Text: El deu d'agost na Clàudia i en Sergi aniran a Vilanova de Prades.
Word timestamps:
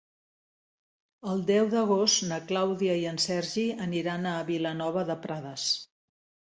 El 1.33 1.43
deu 1.49 1.69
d'agost 1.75 2.25
na 2.33 2.41
Clàudia 2.53 2.97
i 3.05 3.07
en 3.13 3.23
Sergi 3.29 3.69
aniran 3.89 4.29
a 4.35 4.35
Vilanova 4.53 5.09
de 5.15 5.23
Prades. 5.29 5.73